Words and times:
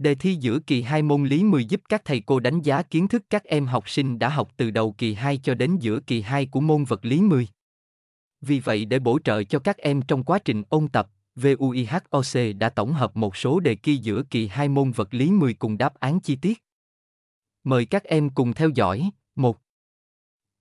Đề 0.00 0.14
thi 0.14 0.34
giữa 0.34 0.58
kỳ 0.58 0.82
2 0.82 1.02
môn 1.02 1.24
lý 1.24 1.44
10 1.44 1.64
giúp 1.64 1.80
các 1.88 2.04
thầy 2.04 2.20
cô 2.20 2.40
đánh 2.40 2.60
giá 2.62 2.82
kiến 2.82 3.08
thức 3.08 3.24
các 3.30 3.44
em 3.44 3.66
học 3.66 3.88
sinh 3.88 4.18
đã 4.18 4.28
học 4.28 4.50
từ 4.56 4.70
đầu 4.70 4.92
kỳ 4.92 5.14
2 5.14 5.36
cho 5.36 5.54
đến 5.54 5.76
giữa 5.80 6.00
kỳ 6.00 6.20
2 6.20 6.46
của 6.46 6.60
môn 6.60 6.84
vật 6.84 7.04
lý 7.04 7.20
10. 7.20 7.48
Vì 8.40 8.60
vậy 8.60 8.84
để 8.84 8.98
bổ 8.98 9.18
trợ 9.18 9.44
cho 9.44 9.58
các 9.58 9.76
em 9.76 10.02
trong 10.02 10.24
quá 10.24 10.38
trình 10.38 10.62
ôn 10.68 10.88
tập, 10.88 11.10
VUIHOC 11.36 12.58
đã 12.58 12.68
tổng 12.68 12.92
hợp 12.92 13.16
một 13.16 13.36
số 13.36 13.60
đề 13.60 13.74
thi 13.74 13.96
giữa 13.96 14.22
kỳ 14.22 14.46
2 14.46 14.68
môn 14.68 14.90
vật 14.90 15.14
lý 15.14 15.30
10 15.30 15.54
cùng 15.54 15.78
đáp 15.78 15.94
án 15.94 16.20
chi 16.20 16.36
tiết. 16.36 16.64
Mời 17.64 17.86
các 17.86 18.04
em 18.04 18.30
cùng 18.30 18.52
theo 18.52 18.68
dõi. 18.68 19.10
1. 19.36 19.58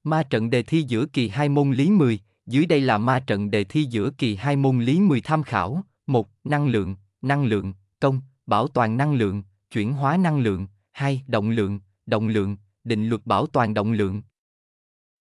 Ma 0.03 0.23
trận 0.23 0.49
đề 0.49 0.63
thi 0.63 0.85
giữa 0.87 1.05
kỳ 1.05 1.29
2 1.29 1.49
môn 1.49 1.71
lý 1.71 1.89
10, 1.89 2.19
dưới 2.45 2.65
đây 2.65 2.81
là 2.81 2.97
ma 2.97 3.19
trận 3.19 3.51
đề 3.51 3.63
thi 3.63 3.83
giữa 3.83 4.09
kỳ 4.17 4.35
2 4.35 4.55
môn 4.55 4.79
lý 4.79 4.99
10 4.99 5.21
tham 5.21 5.43
khảo. 5.43 5.83
1. 6.07 6.29
Năng 6.43 6.67
lượng, 6.67 6.95
năng 7.21 7.45
lượng, 7.45 7.73
công, 7.99 8.21
bảo 8.50 8.68
toàn 8.68 8.97
năng 8.97 9.13
lượng, 9.13 9.43
chuyển 9.71 9.93
hóa 9.93 10.18
năng 10.18 10.39
lượng. 10.39 10.68
hai 10.91 11.23
Động 11.28 11.50
lượng, 11.50 11.79
động 12.05 12.28
lượng, 12.28 12.57
định 12.83 13.10
luật 13.10 13.25
bảo 13.25 13.47
toàn 13.47 13.73
động 13.73 13.92
lượng. 13.92 14.21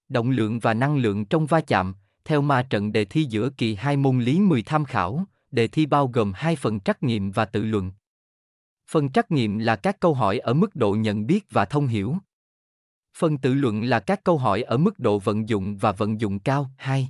Động 0.09 0.31
lượng 0.31 0.59
và 0.59 0.75
năng 0.75 0.97
lượng 0.97 1.25
trong 1.25 1.47
va 1.47 1.61
chạm, 1.61 1.95
theo 2.25 2.43
ma 2.43 2.63
trận 2.63 2.93
đề 2.93 3.05
thi 3.05 3.25
giữa 3.25 3.51
kỳ 3.51 3.75
2 3.75 3.97
môn 3.97 4.21
lý 4.21 4.41
10 4.41 4.63
tham 4.63 4.85
khảo, 4.85 5.25
đề 5.51 5.69
thi 5.69 5.87
bao 5.87 6.09
gồm 6.09 6.33
hai 6.35 6.57
phần 6.57 6.81
trắc 6.81 7.03
nghiệm 7.03 7.31
và 7.31 7.45
tự 7.45 7.65
luận. 7.65 7.93
Phần 8.91 9.13
trắc 9.13 9.31
nghiệm 9.31 9.59
là 9.59 9.77
các 9.77 10.01
câu 10.01 10.15
hỏi 10.15 10.39
ở 10.39 10.55
mức 10.55 10.77
độ 10.77 10.95
nhận 10.95 11.27
biết 11.27 11.47
và 11.51 11.65
thông 11.65 11.87
hiểu. 11.87 12.17
Phần 13.17 13.39
tự 13.39 13.55
luận 13.55 13.85
là 13.85 14.01
các 14.01 14.25
câu 14.25 14.39
hỏi 14.39 14.63
ở 14.63 14.77
mức 14.77 14.99
độ 14.99 15.19
vận 15.19 15.49
dụng 15.49 15.77
và 15.77 15.93
vận 15.93 16.21
dụng 16.21 16.39
cao. 16.39 16.71
2. 16.77 17.09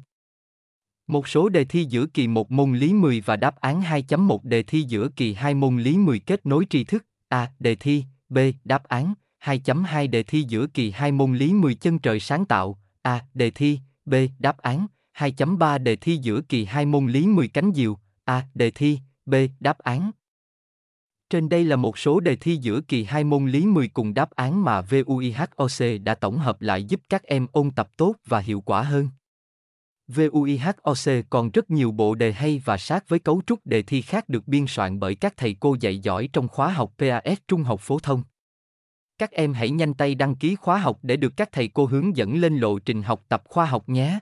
Một 1.08 1.28
số 1.28 1.48
đề 1.48 1.64
thi 1.64 1.84
giữa 1.84 2.06
kỳ 2.06 2.28
1 2.28 2.50
môn 2.50 2.74
lý 2.74 2.92
10 2.92 3.20
và 3.20 3.36
đáp 3.36 3.60
án 3.60 3.82
2.1 3.82 4.38
đề 4.42 4.62
thi 4.62 4.82
giữa 4.82 5.08
kỳ 5.08 5.34
2 5.34 5.54
môn 5.54 5.78
lý 5.78 5.96
10 5.96 6.18
kết 6.18 6.46
nối 6.46 6.66
tri 6.70 6.84
thức. 6.84 7.04
A. 7.28 7.52
Đề 7.58 7.74
thi. 7.74 8.04
B. 8.28 8.38
Đáp 8.64 8.84
án. 8.84 9.14
2.2 9.44 10.10
đề 10.10 10.22
thi 10.22 10.44
giữa 10.48 10.66
kỳ 10.66 10.90
2 10.90 11.12
môn 11.12 11.34
lý 11.34 11.52
10 11.52 11.74
chân 11.74 11.98
trời 11.98 12.20
sáng 12.20 12.44
tạo. 12.44 12.78
A. 13.02 13.24
Đề 13.34 13.50
thi. 13.50 13.78
B. 14.04 14.14
Đáp 14.38 14.58
án. 14.58 14.86
2.3 15.18 15.78
đề 15.78 15.96
thi 15.96 16.16
giữa 16.16 16.40
kỳ 16.40 16.64
2 16.64 16.86
môn 16.86 17.06
lý 17.06 17.26
10 17.26 17.48
cánh 17.48 17.72
diều. 17.74 17.98
A. 18.24 18.46
Đề 18.54 18.70
thi. 18.70 18.98
B. 19.26 19.34
Đáp 19.60 19.78
án. 19.78 20.10
Trên 21.30 21.48
đây 21.48 21.64
là 21.64 21.76
một 21.76 21.98
số 21.98 22.20
đề 22.20 22.36
thi 22.36 22.56
giữa 22.56 22.80
kỳ 22.80 23.04
2 23.04 23.24
môn 23.24 23.46
lý 23.46 23.66
10 23.66 23.88
cùng 23.88 24.14
đáp 24.14 24.30
án 24.30 24.64
mà 24.64 24.80
VUIHOC 24.80 26.04
đã 26.04 26.14
tổng 26.14 26.38
hợp 26.38 26.62
lại 26.62 26.84
giúp 26.84 27.00
các 27.08 27.22
em 27.22 27.46
ôn 27.52 27.70
tập 27.70 27.88
tốt 27.96 28.14
và 28.26 28.38
hiệu 28.38 28.60
quả 28.60 28.82
hơn. 28.82 29.08
VUIHOC 30.08 31.22
còn 31.30 31.50
rất 31.50 31.70
nhiều 31.70 31.92
bộ 31.92 32.14
đề 32.14 32.32
hay 32.32 32.62
và 32.64 32.76
sát 32.76 33.08
với 33.08 33.18
cấu 33.18 33.42
trúc 33.46 33.66
đề 33.66 33.82
thi 33.82 34.02
khác 34.02 34.28
được 34.28 34.48
biên 34.48 34.66
soạn 34.66 35.00
bởi 35.00 35.14
các 35.14 35.36
thầy 35.36 35.56
cô 35.60 35.76
dạy 35.80 35.98
giỏi 35.98 36.28
trong 36.32 36.48
khóa 36.48 36.72
học 36.72 36.92
PAS 36.98 37.38
Trung 37.48 37.62
học 37.62 37.80
phổ 37.80 37.98
thông. 37.98 38.22
Các 39.18 39.30
em 39.30 39.52
hãy 39.52 39.70
nhanh 39.70 39.94
tay 39.94 40.14
đăng 40.14 40.36
ký 40.36 40.54
khóa 40.54 40.78
học 40.78 40.98
để 41.02 41.16
được 41.16 41.32
các 41.36 41.52
thầy 41.52 41.68
cô 41.68 41.86
hướng 41.86 42.16
dẫn 42.16 42.40
lên 42.40 42.58
lộ 42.58 42.78
trình 42.78 43.02
học 43.02 43.24
tập 43.28 43.42
khoa 43.44 43.66
học 43.66 43.88
nhé. 43.88 44.18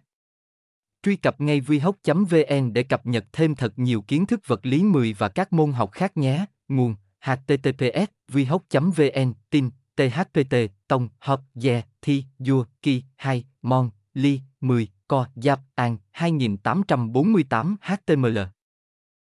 Truy 1.03 1.17
cập 1.17 1.41
ngay 1.41 1.61
vihoc.vn 1.61 2.73
để 2.73 2.83
cập 2.83 3.07
nhật 3.07 3.25
thêm 3.33 3.55
thật 3.55 3.73
nhiều 3.77 4.03
kiến 4.03 4.27
thức 4.27 4.41
vật 4.47 4.67
lý 4.67 4.83
10 4.83 5.13
và 5.13 5.29
các 5.29 5.53
môn 5.53 5.73
học 5.73 5.93
khác 5.93 6.17
nhé. 6.17 6.45
Nguồn 6.69 6.95
https 7.21 8.11
vihoc.vn 8.29 9.33
tin 9.51 9.71
thpt 9.97 10.55
tông, 10.89 11.09
hợp, 11.19 11.41
dè, 11.55 11.83
thi, 12.03 12.25
dua, 12.39 12.65
ki, 12.83 13.03
hai, 13.17 13.45
mon 13.63 13.91
ly 14.15 14.41
10 14.61 14.89
co 15.09 15.27
giáp 15.37 15.61
an 15.75 15.97
2848 16.13 17.77
html 17.83 18.56